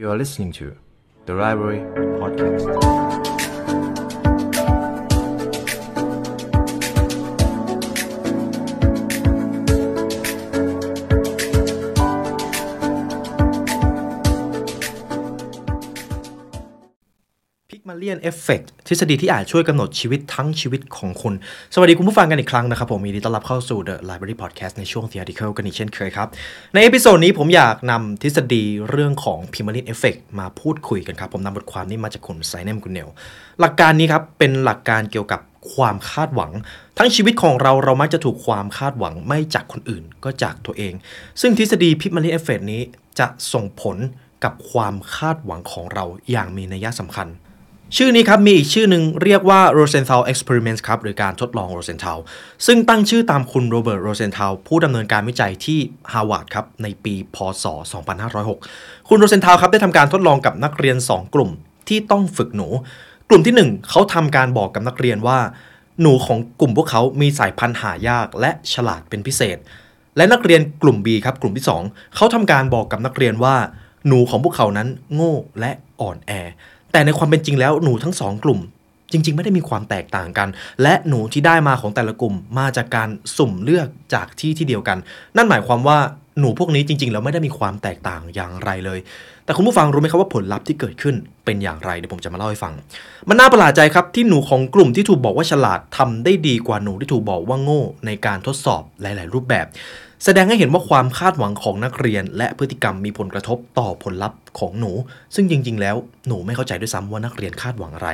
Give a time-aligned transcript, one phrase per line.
[0.00, 0.78] You are listening to
[1.26, 1.80] the Library
[2.18, 3.39] Podcast.
[18.10, 21.34] พิกมาเลียนเอฟเฟกทฤษฎีที่อาจช่วยกำหนดชีวิตทั้งชีวิตของคุณ
[21.74, 26.28] สวัสดีคุณผู้ฟังกันอีกครั้งนะครับ ผมมีดีต้อนรับเข้าสู่ The Library Podcast ในช่วง Theoretical กันอีกเช่นเคยครับ
[26.74, 33.08] ใน episode นี้ผมอยากนำทฤษฎีเรื่องของ Pygmalion Effect มาพูดคุยกันครับ ผมนำบทความนี้มาจากคุณไซเนมกุนเนล
[33.60, 35.40] หลักการนี้ครับเป็นหลักการเกี่ยวกับ
[35.74, 36.52] ความคาดหวัง
[36.98, 40.94] ทั้งชีวิตของเราเรามักจะถูกความคาดหวังไม่จากคนอื่นก็จากตัวเอง
[41.40, 42.80] ซึ่งทฤษฎี Pygmalion Effect นี้
[43.18, 43.96] จะส่งผล
[44.44, 47.28] กับความคาดหวังของเราอย่างมีนัยสำคัญ
[47.96, 52.18] ชื่อนี้ครับมีอีกชื่อหนึ่งเรียกว่า Rosenthal Experiments ครับหรือการทดลอง Rosenthal
[52.66, 55.78] ซึ่งตั้งชื่อตามคุณโรเบิร์ตโรเซนท l ผู้ดำเนินการวิจัยที่
[56.12, 57.64] ฮาร์วาร์ดครับในปี พศ
[58.36, 61.50] 2506 คุณ Rosenthal ครับได้ทำการทดลองกับนักเรียน 2 กลุ่ม
[61.88, 62.68] ที่ต้องฝึกหนู
[63.28, 65.38] กลุ่มที่ 1 เขาทำการบอกกับนักเรียนว่า
[66.00, 69.58] หนูของกลุ่มพวกเขามีสายพันธุ์หายากและฉลาดเป็นพิเศษ
[70.16, 73.56] และนักเรียนกลุ่ม B ครับกลุ่มที่ 2 เขาทำการบอกกับนักเรียนว่า
[74.06, 76.32] หนูของพวกเขานั้นโง่และอ่อนแอ
[76.92, 78.60] แต่ในความเป็นจริงแล้วหนูทั้งสองกลุ่ม
[79.12, 80.48] จริง ๆ ไม่ได้มีความแตกต่างกัน
[80.82, 84.98] และหนูที่ได้มาของแต่ละกลุ่มมาจากการสุ่มเลือกจากที่ที่เดียวกัน
[85.36, 85.98] นั่นหมายความว่า
[86.40, 88.98] หนูพวกนี้จริง ๆ แล้วไม่ได้มีความแตกต่างอย่างไรเลย
[89.44, 92.72] แต่คุณผู้ฟังรู้ไหมครับว่าผลลัพธ์ที่เกิดขึ้นเป็นอย่างไรเดี๋ยวผมจะมาเล่าให้ฟัง
[93.28, 99.66] มันน่าประหลาดใจครับที่หนูของกลุ่มที่ถูกบอกว่าฉลาดทำได้ดีกว่าหนูที่ถูกบอกว่าโง่ในการทดสอบหลาย ๆ รูปแบบ
[100.24, 104.92] แสดงให้เห็นว่าความคาดหวังของนักเรียน และพฤติกรรมมีผลกระทบต่อผลลัพธ์ของหนู
[105.34, 105.96] ซึ่งจริง ๆ แล้ว
[106.26, 108.10] หนูไม่เข้าใจด้วยซ้ำว่านักเรียนคาดหวังอะไร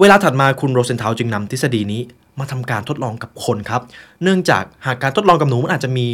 [0.00, 2.02] เวลาถัดมาคุณโรเซนทาวจึงนำทฤษฎีนี้
[2.38, 3.82] มาทำการทดลองกับคนครับ
[4.22, 6.06] เนื่องจากหากการทดลองกับหนูมันอาจจะมี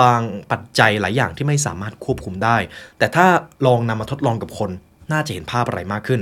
[0.00, 2.56] บางปัจจัยหลายอย่างที่ไม่สามารถควบคุมได้
[2.98, 3.26] แต่ถ้า
[3.66, 4.70] ลองนำมาทดลองกับคน
[5.12, 6.20] น่าจะเห็นภาพอะไรมากขึ้น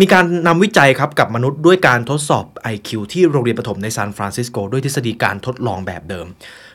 [0.00, 6.26] มีการนำวิจัยครับกับมนุษย์ด้วยการทดสอบ IQ ที่โรงเรียนประถมในซานฟรานซิสโกด้วยทฤษฎีการทดลองแบบเดิม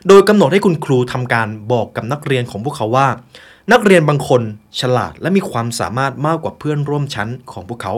[0.08, 3.08] โดยกำหนดให้คุณครูทำการบอกกับนักเรียนของพวกเขาว่า
[3.72, 4.42] นักเรียนบางคน
[4.82, 7.94] ฉลาดและมีความสามารถมากกว่าเพื่อนร่วมชั้นของพวกเขา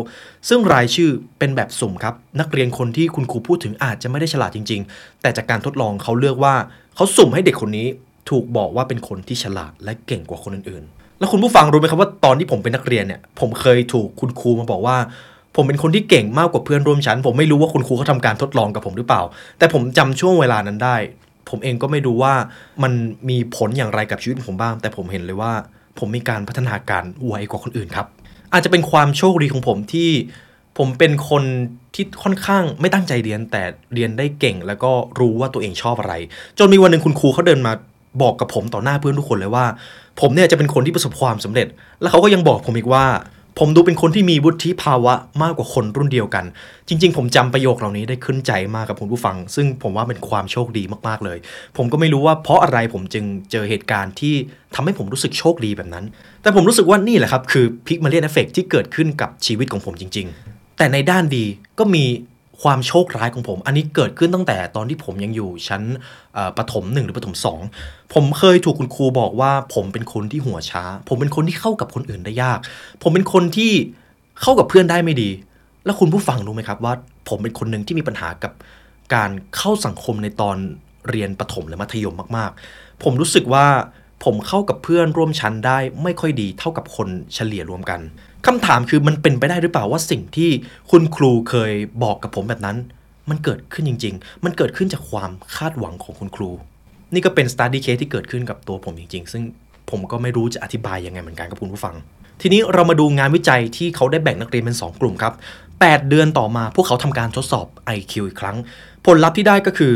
[0.50, 1.09] ซึ่งรายชื่อ
[1.40, 6.56] เป็นแบบสุ่มครับ นักเรียนคนที่คุณครูพูดถึงอาจจะไม่ได้ฉลาดจริง ๆ แต่จากการทดลองเขาเลือกว่า
[6.96, 7.88] เขาสุ่มให้เด็กคนนี้
[8.30, 14.98] ถูกบอกว่าเป็นคนที่ฉลาดและเก่งกว่าคนอื่นๆ แล้วคุณผู้ฟังรู้ไหมครับว่าตอนที่ผมเป็นนักเรียนเนี่ย ผมเคยถูกคุณครูมาบอกว่า
[15.56, 19.22] ผมเป็นคนที่เก่งมากกว่าเพื่อนร่วมชั้น ผมไม่รู้ว่าคุณครูเขาทำการทดลองกับผมหรือเปล่า
[19.58, 20.98] แต่ผมจำช่วงเวลานั้นได้
[21.50, 22.34] ผมเองก็ไม่รู้ว่า
[22.84, 22.94] มัน
[23.30, 25.52] มีผลอย่างไรกับชีวิตผมบ้าง แต่ผมเห็นเลยว่า
[26.00, 28.08] ผมมีการพัฒนาการไวกว่าคนอื่นครับ
[28.54, 30.09] อาจจะเป็นความโชคดีของผมที่
[30.78, 31.44] ผมเป็นคน
[31.96, 36.14] ที่ค่อนข้างไม่ตั้งใจเรียนแต่เรียนได้เก่ง แล้วก็รู้ว่าตัวเองชอบอะไร
[36.59, 37.74] จนมีวันหนึ่งคุณครูเขาเดินมา
[38.22, 39.66] บอกกับผมต่อหน้าเพื่อนทุกคนเลยว่า
[40.22, 41.68] ผมเนี่ยจะเป็นคนที่ประสบความสำเร็จ
[42.02, 43.06] แล้วเขาก็ยังบอกผมอีกว่า
[43.59, 46.46] ผมดูเป็นคนที่มีวุฒิภาวะมากกว่าคนรุ่นเดียวกัน
[46.88, 51.38] จริง ๆ ผมจำประโยคเหล่านี้ได้ขึ้นใจมากกับคุณผู้ฟัง ซึ่งผมว่าเป็นความโชคดีมากๆเลย
[51.78, 54.34] ผมก็ไม่รู้ว่าเพราะอะไรผมจึงเจอเหตุการณ์ที่
[54.75, 56.06] ทำให้ผมรู้สึกโชคดีแบบนั้น
[56.42, 61.46] แต่ผมรู้สึกว่านี่แหละครับคือพิกมาเลียนเอฟเฟกที่เกิดขึ้นกับชีวิตของผมจริง ๆ แต่ในด้านดี
[61.80, 62.06] ก็มี
[62.62, 65.82] ความโชคร้ายของผม อันนี้เกิดขึ้นตั้งแต่ตอนที่ผมยังอยู่ชั้น
[66.58, 67.62] ประถมหนึ่งหรือประถมสอง
[68.14, 72.60] ผมเคยถูกคุณครูบอกว่า ผมเป็นคนที่หัวช้า ผมเป็นคนที่เข้ากับคนอื่นได้ยาก
[73.04, 73.72] ผมเป็นคนที่
[74.42, 75.30] เข้ากับเพื่อนได้ไม่ดี
[75.86, 76.94] แล้วคุณผู้ฟังรู้ไหมครับว่า
[77.30, 78.54] ผมเป็นคนหนึ่งที่มีปัญหากับ
[79.14, 80.58] การเข้าสังคมในตอน
[81.10, 83.66] เรียนประถมหรือมัธยมมากๆ ผมรู้สึกว่า
[84.24, 88.00] ผมเข้ากับเพื่อนร่วมชั้นได้ไม่ค่อยดีเท่ากับคนเฉลี่ยรวมกัน
[88.45, 90.50] คำถามคือมันเป็นไปได้หรือเปล่าว่าสิ่งที่
[90.91, 91.73] คุณครูเคย
[92.03, 92.78] บอกกับผมแบบนั้น
[93.29, 96.50] มันเกิดขึ้นจริง ๆ มันเกิดขึ้นจากความคาดหวังของคุณครู
[97.13, 99.44] นี่ก็เป็น study case ที่เกิดขึ้นกับตัวผมจริง ๆ ซึ่ง
[99.89, 101.95] ผมก็ไม่รู้จะอธิบายยังไงเหมือนกันกับคุณผู้ฟัง
[102.41, 105.33] ทีนี้เรามาดูงานวิจัยที่เขาได้แบ่งนักเรียนเป็น 2 กลุ่มครับ
[105.72, 107.66] 8 เดือนต่อมาพวกเขาทำการทดสอบ
[107.97, 108.57] IQ อีกครั้ง
[109.06, 109.95] ผลลัพธ์ที่ได้ก็คือ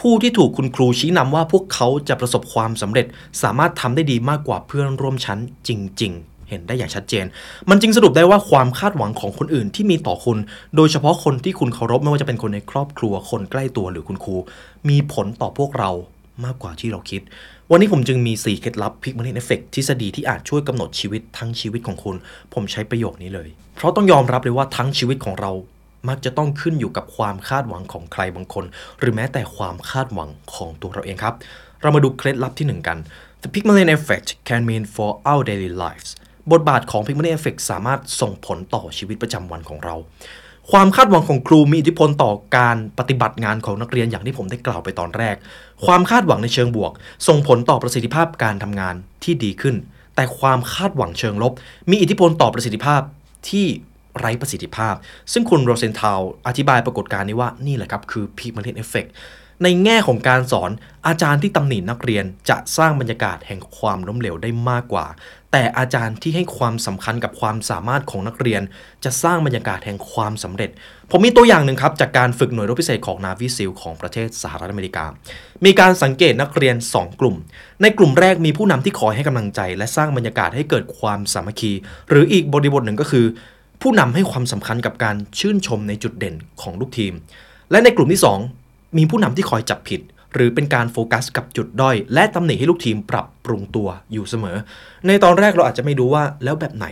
[0.08, 3.06] ู้ที่ถูกคุณครูชี้นำว่าพวกเขาจะประสบความสำเร็จ
[3.42, 5.38] สามารถทำได้ดีมากกว่าเพื่อนร่วมชั้น
[5.68, 5.70] จ
[6.02, 7.24] ริง ๆ เห็นได้อย่างชัดเจน
[7.70, 10.38] มันจึงสรุปได้ว่าความคาดหวังของคนอื่นที่มีต่อคุณ
[10.76, 14.36] โดยเฉพาะคนที่คุณเคารพไม่ว่าจะเป็นคนในครอบครัวคนใกล้ตัวหรือคุณครู
[14.88, 15.90] มีผลต่อพวกเรา
[16.44, 17.22] มากกว่าที่เราคิด
[17.70, 22.16] วันนี้ผมจึงมี 4 เคล็ดลับพิกมันเอฟเฟกทฤษฎีที่อาจช่วยกำหนดชีวิตทั้งชีวิตของคุณ
[22.54, 25.52] ผมใช้ประโยคนี้เลย เพราะต้องยอมรับเลยว่าทั้งชีวิตของเรา
[26.08, 28.64] มักจะต้องขึ้นอยู่กับความคาดหวังของใครบางคน
[28.98, 31.34] หรือแม้แต่ความคาดหวังของตัวเราเองครับ
[31.82, 32.98] เรามาดูเคล็ดลับที่หนึ่งกัน
[33.42, 36.10] The Pygmalion Effect can mean for our daily lives
[36.52, 39.96] บทบาทของ Pygmalion Effect สามารถส่งผลต่อชีวิตประจำวันของเรา
[40.70, 45.36] ความคาดหวังของครูมีอิทธิพลต่อการปฏิบัติงานของนักเรียนอย่างที่ผมได้กล่าวไปตอนแรก
[45.84, 46.92] ความคาดหวังในเชิงบวก
[47.28, 49.76] ส่งผลต่อประสิทธิภาพการทำงานที่ดีขึ้น
[50.14, 51.52] แต่ความคาดหวังเชิงลบ
[51.90, 53.00] มีอิทธิพลต่อประสิทธิภาพ
[53.48, 53.66] ที่
[54.18, 54.94] ไร้ประสิทธิภาพ
[55.32, 59.08] ซึ่งคุณ Rosenthal อธิบายปรากฏการณ์นี้ว่านี่แหละครับคือ Pygmalion Effect
[59.62, 60.70] ในแง่ของการสอน
[61.06, 65.06] อาจารย์ที่ตำหนินักเรียนจะสร้างบรรยากาศแห่งความล้มเหลวได้มากกว่า
[65.52, 68.62] แต่อาจารย์ที่ให้ความสำคัญกับความสามารถของนักเรียน
[69.04, 70.70] จะสร้างบรรยากาศแห่งความสำเร็จ
[71.10, 75.04] ผมมีตัวอย่างหนึ่งครับ จากการฝึกหน่วยรบพิเศษของนาวิซิลของประเทศสหรัฐอเมริกา
[75.64, 77.36] มีการสังเกตนักเรียน 2 กลุ่ม
[77.82, 81.72] ในกลุ่มแรกมีผู้นำที่คอยให้กำลังใจ และสร้างบรรยากาศให้เกิดความสามัคคี
[82.08, 83.26] หรืออีกบริบทหนึ่งก็คือ
[83.82, 87.12] ผู้นำให้ความสำคัญกับการชื่นชมในจุดเด่นของลูกทีม
[87.70, 88.57] และในกลุ่มที่ 2
[88.96, 90.00] มีผู้นำที่คอยจับผิด
[90.34, 94.56] หรือเป็นการโฟกัสกับจุดด้อย และตำหนิให้ลูกทีมปรับปรุงตัวอยู่เสมอ
[95.06, 96.86] ในตอนแรกเราอาจจะไม่รู้ว่าแล้วแบบไหน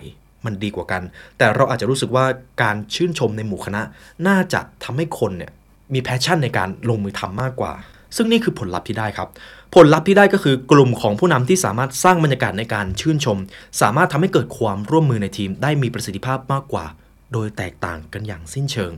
[0.44, 1.02] มันดีกว่ากัน
[1.38, 2.24] แต่เราอาจจะรู้สึกว่า
[2.62, 3.82] การชื่นชมในหมู่คณะ
[4.26, 5.52] น่าจะทำให้คนเนี่ย
[5.94, 7.72] มี passion ในการลงมือทำมากกว่า
[8.16, 9.28] ซึ่งนี่คือผลลัพธ์ที่ได้ครับ
[9.74, 13.38] ผลลัพธ์ที่ได้ก็คือกลุ่มของผู้นำที่สามารถสร้างบรรยากาศในการชื่นชม
[13.80, 16.84] สามารถทำให้เกิดความร่วมมือในทีม ได้มีประสิทธิภาพมากกว่า
[17.32, 18.92] โดยแตกต่างกันอย่างสิ้นเชิง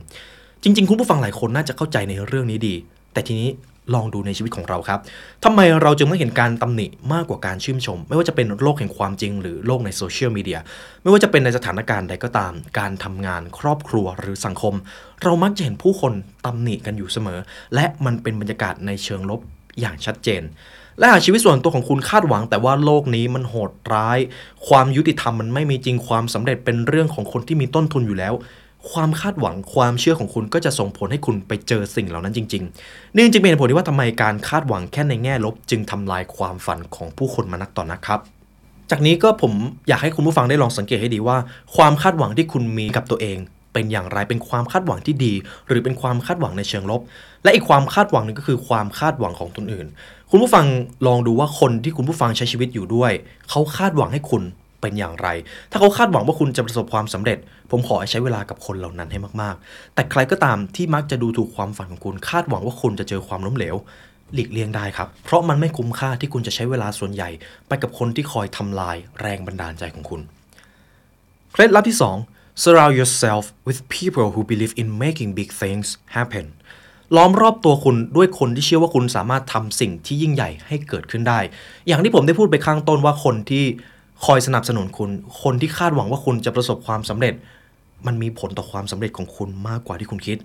[0.63, 2.75] จริง ๆ คุณผู้ฟังหลายคนน่าจะเข้าใจในเรื่องนี้ดี
[3.13, 3.49] แต่ทีนี้
[3.93, 4.99] ลองดูในชีวิตของเราครับ
[5.43, 10.59] ทำไมเราจึงไม่เห็นการตำหนิมากกว่าการชื่นชม ไม่ว่าจะเป็นโลกแห่งความจริง หรือโลกในโซเชียลมีเดีย
[11.01, 14.73] ไม่ว่าจะเป็นในสถานการณ์ใดก็ตาม การทำงานครอบครัวหรือสังคม
[15.23, 16.13] เรามักจะเห็นผู้คน
[16.45, 17.39] ตำหนิกันอยู่เสมอ
[17.75, 19.39] และมันเป็นบรรยากาศในเชิงลบ
[19.79, 20.41] อย่างชัดเจน
[20.99, 24.19] และหากชีวิตส่วนตัวของคุณคาดหวัง แต่ว่าโลกนี้มันโหดร้าย
[24.67, 28.33] ความยุติธรรมมันไม่มีจริงความสำเร็จเป็นเรื่องของคนที่มีต้นทุนอยู่แล้ว
[28.91, 38.19] ความคาดหวังความเชื่อของคุณก็จะส่งผลให้คุณไปเจอสิ่งเหล่านั้นจริงๆนี่จึงเป็นผลที่ว่าทำไมการคาดหวังแค่ในแง่ลบ จึงทำลายความฝันของผู้คนมานักต่อนนักครับ
[38.91, 39.53] จากนี้ก็ผม
[39.87, 41.37] อยากให้คุณผู้ฟังได้ลองสังเกตให้ดีว่า
[41.75, 43.37] ความคาดหวังที่คุณมีกับตัวเอง
[43.73, 45.33] เป็นอย่างไรเป็นความคาดหวังที่ดี
[45.67, 47.01] หรือเป็นความคาดหวังในเชิงลบ
[47.43, 49.87] และอีกความคาดหวังหนึ่งก็คือความคาดหวังของตนอื่น
[50.29, 50.65] คุณผู้ฟัง
[51.07, 53.11] ลองดูว่าคนที่คุณผู้ฟังใช้ชีวิตอยู่ด้วย
[53.49, 54.43] เขาคาดหวังให้คุณ
[54.81, 55.27] เป็นอย่างไร
[55.71, 57.37] ถ้าเขาคาดหวังว่าคุณจะประสบความสำเร็จ
[57.71, 63.75] ผมขอให้ใช้เวลากับคนเหล่านั้นให้มากๆ แต่ใครก็ตามที่มักจะดูถูกความฝันของคุณ คาดหวังว่าคุณจะเจอความล้มเหลว
[64.33, 67.29] หลีกเลี่ยงได้ครับ เพราะมันไม่คุ้มค่าที่คุณจะใช้เวลาส่วนใหญ่
[67.67, 70.21] ไปกับคนที่คอยทำลายแรงบันดาลใจของคุณ
[71.51, 71.97] เคล็ดลับที่
[72.29, 76.45] 2 surround yourself with people who believe in making big things happen
[77.15, 81.39] ล้อมรอบตัวคุณด้วยคนที่เชื่อว่าคุณสามารถทำสิ่งที่ยิ่งใหญ่ให้เกิดขึ้นได้
[81.87, 83.65] อย่างที่ผมได้พูดไปข้างต้นว่าคนที่
[84.25, 85.09] คอยสนับสนุนคุณ
[85.41, 87.33] คนที่คาดหวังว่าคุณจะประสบความสำเร็จ
[88.07, 90.37] มันมีผลต่อความสำเร็จของคุณมากกว่าที่คุณคิด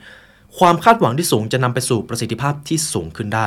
[0.59, 3.47] ความคาดหวังที่สูงจะนำไปสู่ประสิทธิภาพที่สูงขึ้นได้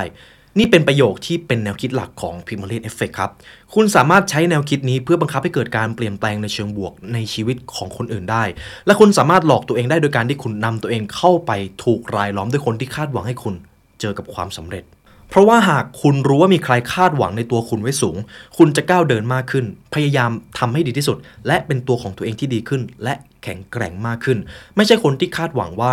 [0.60, 3.32] นี่เป็นประโยคที่เป็นแนวคิดหลักของ p i m a l i n Effect ครับ
[3.74, 8.44] คุณสามารถใช้แนวคิดนี้เพื่อบังคับให้เกิดการเปลี่ยนแปลงในเชิงบวกในชีวิตของคนอื่นได้
[8.86, 11.52] และคุณสามารถหลอกตัวเองได้โดยการที่คุณนำตัวเองเข้าไป
[11.84, 13.56] ถูกรายล้อมด้วยคนที่คาดหวังให้คุณ
[14.00, 14.84] เจอกับความสำเร็จ
[15.30, 18.18] เพราะว่าหากคุณรู้ว่ามีใครคาดหวังในตัวคุณไว้สูง
[18.58, 23.14] คุณจะก้าวเดินมากขึ้น พยายามทำให้ดีที่สุด และเป็นตัวของตัวเองที่ดีขึ้น และ
[23.44, 24.38] แข็งแกร่งมากขึ้น
[24.76, 25.92] ไม่ใช่คนที่คาดหวังว่า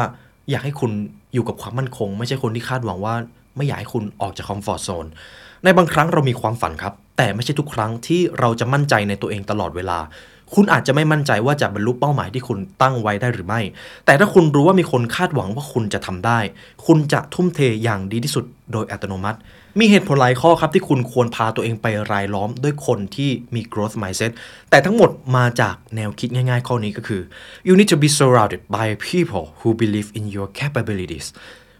[0.50, 0.90] อยากให้คุณ
[1.34, 3.14] อยู่กับความมั่นคง ไม่ใช่คนที่คาดหวังว่า
[3.56, 5.06] ไม่อยากให้คุณออกจากคอมฟอร์ทโซน
[5.64, 9.98] ในบางครั้งเรามีความฝันครับ แต่ไม่ใช่ทุกครั้งที่เราจะมั่นใจในตัวเองตลอดเวลา
[10.54, 13.60] คุณอาจจะไม่มั่นใจว่าจะบรรลุเป้าหมายที่คุณตั้งไว้ได้หรือไม่
[14.06, 16.38] แต่ถ้าคุณรู้ว่ามีคนคาดหวังว่าคุณจะทำได้
[16.86, 19.38] คุณจะทุ่มเทอย่างดีที่สุดโดยอัตโนมัติ
[19.80, 24.32] มีเหตุผลหลายข้อครับที่คุณควรพาตัวเองไปรายล้อมด้วยคนที่มี growth mindset
[24.70, 27.22] แต่ทั้งหมดมาจากแนวคิดง่ายๆ ข้อนี้ก็คือ
[27.66, 31.26] you need to be surrounded by people who believe in your capabilities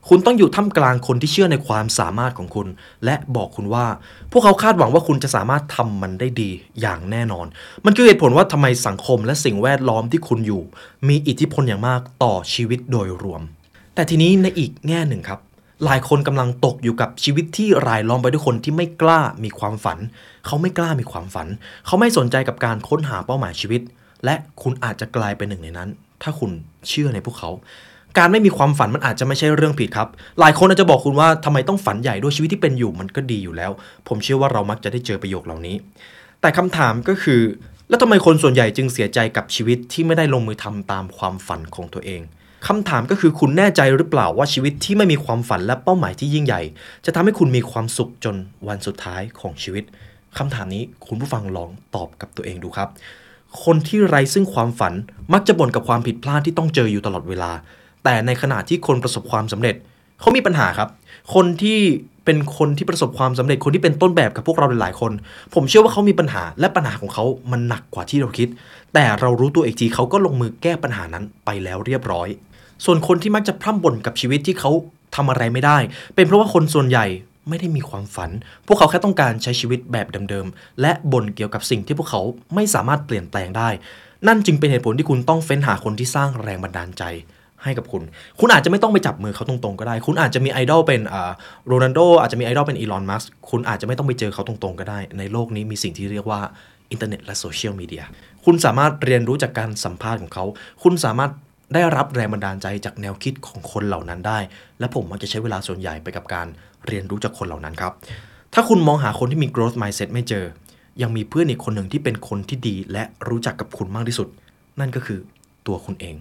[0.08, 2.68] คุณต้องอยู่ท่ามกลางคนที่เชื่อในความสามารถของคุณ
[3.04, 3.86] และบอกคุณว่า
[4.30, 7.46] พวกเขาคาดหวังว่าคุณจะสามารถทำมันได้ดีอย่างแน่นอน
[7.84, 10.62] มันคือเหตุผลว่าทำไมสังคมและสิ่งแวดล้อมที่คุณอยู่
[11.08, 13.42] มีอิทธิพลอย่างมากต่อชีวิตโดยรวม
[13.94, 15.40] แต่ทีนี้ในอีกแง่หนึ่งครับ
[15.84, 19.98] หลายคนกำลังตกอยู่กับชีวิตที่รายล้อมไปด้วยคนที่ไม่กล้ามีความฝัน
[20.46, 21.48] เขาไม่กล้ามีความฝัน
[21.86, 23.82] เขาไม่สนใจกับการค้นหาเป้าหมายชีวิต
[24.24, 25.88] และคุณอาจจะกลายเป็นหนึ่งในนั้น
[26.22, 26.50] ถ้าคุณ
[26.88, 27.50] เชื่อในพวกเขา
[28.18, 30.08] การไม่มีความฝันมันอาจจะไม่ใช่เรื่องผิดครับ
[30.40, 33.70] หลายคนอาจจะบอกคุณว่าทำไมต้องฝันใหญ่ด้วยชีวิตที่เป็นอยู่มันก็ดีอยู่แล้ว
[34.08, 35.76] ผมเชื่อว่าเรามักจะได้เจอประโยคเหล่านี้
[36.40, 37.40] แต่คำถามก็คือ
[37.88, 42.20] แล้วทำไมคนส่วนใหญ่จึงเสียใจกับชีวิตที่ไม่ได้ลงมือทำตามความฝันของตัวเอง
[42.66, 46.62] คำถามก็คือคุณแน่ใจหรือเปล่าว่าชีวิตที่ไม่มีความฝันและเป้าหมายที่ยิ่งใหญ่
[47.04, 48.36] จะทำให้คุณมีความสุขจน
[48.68, 49.84] วันสุดท้ายของชีวิต
[50.38, 52.88] คำถามนี้คุณผู้ฟังลองตอบกับตัวเองดูครับ
[53.64, 54.94] คนที่ไร้ซึ่งความฝัน
[55.32, 57.52] มักจะบ่นกับความผิดพลาดที่ต้องเจออยู่ตลอดเวลา
[58.04, 59.74] แต่ในขณะที่คนประสบความสำเร็จ
[60.20, 60.88] เขามีปัญหาครับ
[61.34, 61.78] คนที่
[62.24, 65.12] เป็นคนที่ประสบความสำเร็จคนที่เป็นต้นแบบกับพวกเราหลายๆคน
[65.54, 68.48] ผมเชื่อว่าเขามีปัญหาและปัญหาของเขามันหนักกว่าที่เราคิด
[68.94, 72.28] แต่เรารู้ตัวเอีกทีเขาก็ลงมือแก้ปัญหานั้นไปแล้วเรียบร้อย
[72.84, 74.70] ส่วนคนที่มักจะพร่ำบ่นกับชีวิตที่เขา
[75.16, 75.78] ทำอะไรไม่ได้
[76.14, 77.06] เป็นเพราะว่าคนส่วนใหญ่
[77.48, 78.30] ไม่ได้มีความฝัน
[78.66, 82.20] พวกเขาแค่ต้องการใช้ชีวิตแบบเดิมๆ และบ่นเกี่ยวกับสิ่งที่พวกเขา
[82.54, 83.68] ไม่สามารถเปลี่ยนแปลงได้
[84.26, 87.02] นั่นจึงเป็นเหตุผลที่คุณต้องเฟ้นหาคนที่สร้างแรงบันดาลใจ
[87.62, 88.02] ให้กับคุณ
[88.40, 91.00] คุณอาจจะไม่ต้องไปจับมือเขาตรงๆก็ได้ คุณอาจจะมีไอดอลเป็น
[91.66, 96.40] โรนัลโดอาจจะมีไอดอลเป็นอีลอน มัสก์คุณอาจจะไม่ต้องไปเจอเขาตรงๆก็ได้ ในโลกนี้มีสิ่งที่เรียกว่า
[96.90, 98.04] อินเทอร์เน็ตและโซเชียลมีเดีย
[98.44, 100.44] คุณสามารถเรียนรู้จากการสัมภาษณ์ของเขา
[100.82, 101.30] คุณสามารถ
[101.74, 104.38] ได้รับแรงบันดาลใจจากแนวคิดของคนเหล่านั้นได้
[104.78, 106.46] และผมมักจะใช้เวลาส่วนใหญ่ไปกับการ
[106.86, 107.92] เรียนรู้จากคนเหล่านั้นครับ
[108.54, 110.44] ถ้าคุณมองหาคนที่มี growth mindset ไม่เจอ
[111.02, 114.28] ยังมีเพื่อนอีกคนหนึ่งที่เป็นคนที่ดีและรู้จักกับคุณมากที่สุด
[114.80, 115.18] นั่นก็คือ
[115.66, 116.14] ตัวคุณเอง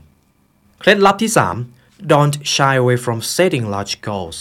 [0.86, 1.32] เคล็ดลับที่
[1.72, 4.38] 3 don't shy away from setting large goals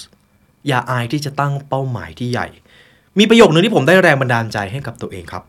[0.68, 2.48] อย่าอายที่จะตั้งเป้าหมายที่ใหญ่
[3.18, 5.42] มีประโยคนึงที่ผมได้แรงบันดาลใจให้กับตัวเองครับ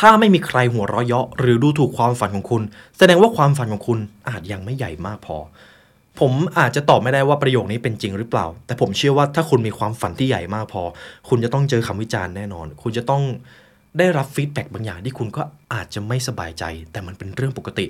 [0.00, 2.62] ถ้าไม่มีใครหัวเราะเยาะหรือดูถูกความฝันของคุณ
[2.98, 5.36] แสดงว่าความฝันของคุณอาจยังไม่ใหญ่มากพอ
[6.20, 10.82] ผมอาจจะตอบไม่ได้ว่าประโยคนี้เป็นจริงหรือเปล่า แต่ผมเชื่อว่าถ้าคุณมีความฝันที่ใหญ่มากพอ
[11.28, 13.22] คุณจะต้องเจอคำวิจารณ์แน่นอน คุณจะต้อง
[13.98, 15.42] ได้รับ feedback บางอย่างที่คุณก็
[15.74, 17.86] อาจจะไม่สบายใจ แต่มันเป็นเรื่องปกติ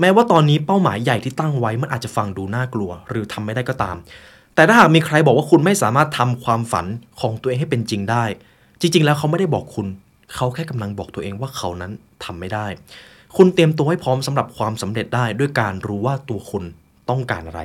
[0.00, 3.96] แม้ว่าตอนนี้เป้าหมายใหญ่ที่ตั้งไว้มันอาจจะฟังดูน่ากลัว หรือทำไม่ได้ก็ตาม
[4.54, 6.86] แต่ถ้าหากมีใครบอกว่าคุณไม่สามารถทำความฝัน
[7.20, 8.24] ของตัวเองให้เป็นจริงได้
[8.80, 9.86] จริง ๆ แล้วเขาไม่ได้บอกคุณ
[10.34, 11.92] เขาแค่กำลังบอกตัวเองว่าเขานั้น
[12.24, 12.66] ทำไม่ได้
[13.36, 16.64] คุณเตรียมตัวให้พร้อมสำหรับความสำเร็จได้ ด้วยการรู้ว่าตัวคุณ
[17.10, 17.60] ต้องการอะไร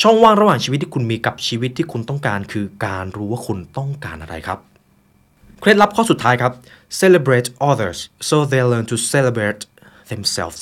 [0.00, 4.58] ช่องว่างระหว่างชีวิตที่คุณมีกับชีวิตที่คุณต้องการ คือการรู้ว่าคุณต้องการอะไรครับ
[5.60, 6.52] เคล็ดลับข้อสุดท้ายครับ
[7.00, 9.60] celebrate others so they learn to celebrate
[10.10, 10.60] themselves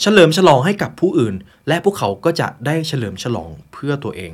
[0.00, 1.34] เฉลิมฉลองให้กับผู้อื่น
[1.68, 4.32] และพวกเขาก็จะได้เฉลิมฉลองเพื่อตัวเอง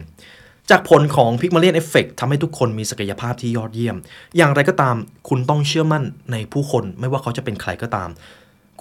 [0.70, 3.96] จากผลของ Pygmalion Effect ทำให้ทุกคนมีศักยภาพที่ยอดเยี่ยม
[4.36, 4.96] อย่างไรก็ตาม
[5.28, 8.08] คุณต้องเชื่อมั่นในผู้คนไม่ว่าเขาจะเป็นใครก็ตาม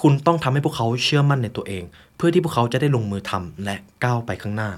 [0.02, 1.84] คุณต้องทำให้พวกเขาเชื่อมั่นในตัวเอง
[2.18, 4.72] เพื่อที่พวกเขาจะได้ลงมือทำและก้าวไปข้างหน้า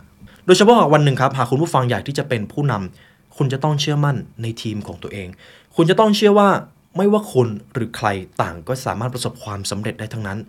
[0.46, 5.27] โดยเฉพาะวันหนึ่งครับหากคุณผู้ฟังอยากที่จะเป็นผู้นำคุณจะต้องเชื่อมั่นในทีมของตัวเอง
[5.75, 6.50] คุณจะต้องเชื่อว่า
[6.98, 8.08] ไม่ว่าคุณหรือใคร
[8.41, 10.39] ต่างก็สามารถประสบความสำเร็จได้ทั้งนั้น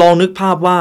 [0.00, 0.78] ลองนึกภาพว่า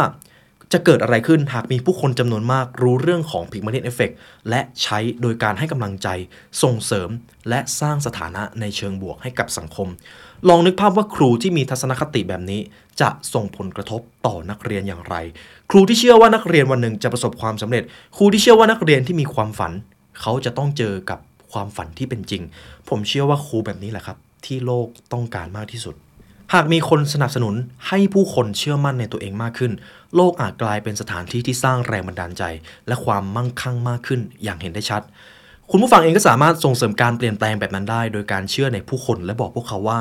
[0.74, 4.14] จะเกิดอะไรขึ้นหากมีผู้คนจำนวนมากรู้เรื่องของ Pygmalion Effect
[4.50, 6.08] และใช้โดยการให้กำลังใจ
[6.64, 7.10] ส่งเสริม
[7.50, 9.88] และสร้างสถานะในเชิงบวกให้กับสังคม
[10.50, 12.62] ลองนึกภาพว่าครูที่มีทัศนคติแบบนี้
[13.02, 15.16] จะส่งผลกระทบต่อนักเรียนอย่างไร
[15.70, 17.84] ครูที่เชื่อว่านักเรียนวันหนึ่งจะประสบความสำเร็จ
[18.18, 19.72] ครูที่เชื่อว่านักเรียนที่มีความฝัน
[20.22, 21.20] เขาจะต้องเจอกับ
[21.54, 22.44] ความฝันที่เป็นจริง
[22.90, 25.96] ผมเชื่อว่าครูแบบนี้แหละครับ ที่โลกต้องการมากที่สุด
[26.56, 27.56] หากมีคนสนับสนุน
[27.88, 29.72] ให้ผู้คนเชื่อมั่นในตัวเองมากขึ้น
[30.16, 32.44] โลกอาจกลายเป็นสถานที่ที่สร้างแรงบันดาลใจ
[32.88, 35.02] และความมั่งคั่งมากขึ้นอย่างเห็นได้ชัด
[35.70, 40.00] คุณผู้ฟังเองก็สามารถส่งเสริมการเปลี่ยนแปลงแบบนั้นได้ โดยการเชื่อในผู้คนและบอกพวกเขาว่า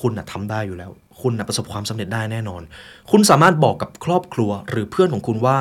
[0.00, 2.62] คุณนะทำได้อยู่แล้ว คุณนะประสบความสำเร็จได้แน่นอน
[3.10, 5.58] คุณสามารถบอกกับครอบครัวหรือเพื่อนของคุณว่า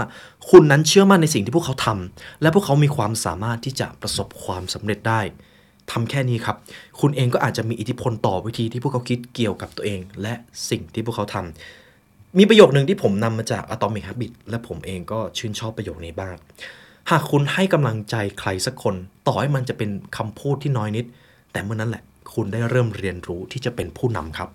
[0.50, 5.22] คุณนั้นเชื่อมั่นในสิ่งที่พวกเขาทำและพวกเขามีความสามารถที่จะประสบความสำเร็จได้
[5.92, 6.58] ทำแค่นี้ครับ
[7.02, 10.34] คุณเองก็อาจจะมีอิทธิพลต่อวิธีที่พวกเขาคิดเกี่ยวกับตัวเอง และ
[10.70, 16.36] สิ่งที่พวกเขาทำมีประโยคหนึ่งที่ผมนำมาจาก Atomic Habit และผมเองก็ชื่นชอบประโยคนี้บ้าง
[17.10, 18.96] หากคุณให้กำลังใจใครสักคน
[19.28, 21.06] ต่อให้มันจะเป็นคำพูดที่น้อยนิด
[21.52, 22.04] แต่เมื่อนั้นแหละ
[22.34, 24.50] คุณได้เริ่มเรียนรู้ที่จะเป็นผู้นำครับ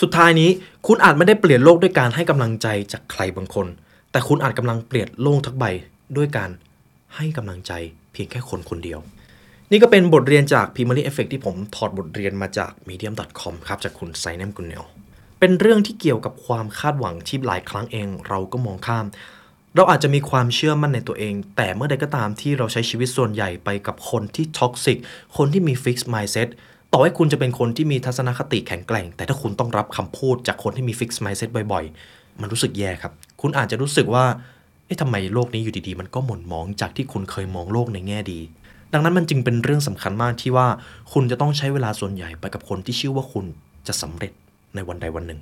[0.00, 0.50] สุดท้ายนี้
[0.86, 3.66] คุณอาจไม่ได้เปลี่ยนโลกด้วยการให้กำลังใจจากใครบางคน
[4.10, 5.64] แต่คุณอาจกำลังเปลี่ยนโลกทั้งใบ
[6.16, 6.50] ด้วยการ
[7.16, 7.72] ให้กำลังใจ
[8.12, 9.00] เพียงแค่คนคนเดียว
[9.70, 14.84] นี่ก็เป็นบทเรียนจาก p i m a r y Effect ที่ผมถอดบทเรียนมาจาก medium.com ครับจากคุณไซแนมกุนเนล
[15.38, 19.06] เป็นเรื่องที่เกี่ยวกับความคาดหวังที่หลายครั้งเอง เราก็มองข้าม
[19.74, 24.98] เราอาจจะมีความเชื่อมั่นในตัวเอง แต่เมื่อใดก็ตามที่เราใช้ชีวิตส่วนใหญ่ไปกับคนที่ท็อกซิก
[25.36, 26.48] คนที่มี fixed mindset
[26.92, 34.24] ต่อให้คุณจะเป็นคนที่มีทัศนคติแข็งแกร่ง แต่ถ้าคุณต้องรับคำพูดจากคนที่มี fixed mindset บ่อยๆ มันรู้สึกแย่ครับ คุณอาจจะรู้สึกว่า
[34.86, 38.40] เอ๊ะทำไมโลกนี้อยู่ดีๆ มันก็หม่นหมองจากที่คุณเคยมองโลกในแง่ดี
[38.92, 40.66] ดังนั้นมันจึงเป็นเรื่องสำคัญมากที่ว่า
[41.12, 43.44] คุณจะต้องใช้เวลาส่วนใหญ่ไปกับคนที่เชื่อว่าคุณ
[43.88, 44.32] จะสำเร็จ
[44.74, 45.40] ในวันใดวันหนึ่ง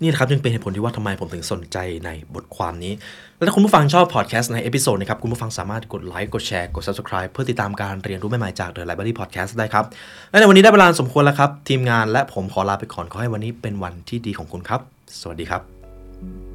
[0.00, 2.92] นี่นะครับจึงเป็นเหตุผลที่ว่าทำไมผมถึงสนใจในบทความนี้
[3.36, 9.84] และถ้าคุณผู้ฟังชอบพอดแคสต์ใน episode นะครับคุณผู้ฟังสามารถกดไลค์กดแชร์กด subscribe เพื่อติดตามการเรียนรู้ใหม่ๆจาก The Library Podcast ได้ครับ
[10.30, 14.80] และในวันนี้ได้เวลาสมควรแล้วครับ ทีมงานและผมขอลาไปก่อนขอให้วันนี้เป็นวันที่ดีของคุณครับ
[15.20, 16.53] สวัสดีครับ